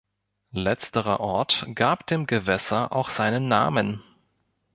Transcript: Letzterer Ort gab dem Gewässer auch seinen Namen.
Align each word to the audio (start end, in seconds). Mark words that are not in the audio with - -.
Letzterer 0.55 1.19
Ort 1.19 1.67
gab 1.75 2.07
dem 2.07 2.25
Gewässer 2.25 2.91
auch 2.91 3.11
seinen 3.11 3.47
Namen. 3.47 4.01